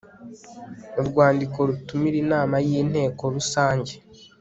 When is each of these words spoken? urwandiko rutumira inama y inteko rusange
urwandiko 0.99 1.57
rutumira 1.69 2.17
inama 2.23 2.55
y 2.65 2.69
inteko 2.81 3.23
rusange 3.35 3.93